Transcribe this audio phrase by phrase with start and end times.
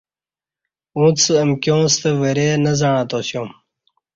[0.97, 3.49] اُݩڅ امکیاں ستہ ورے نہ زعݩتاسیوم